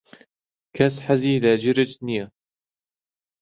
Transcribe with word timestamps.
کەس 0.75 0.95
حەزی 1.05 1.41
لە 1.43 1.51
جرج 1.61 1.91
نییە. 2.05 2.25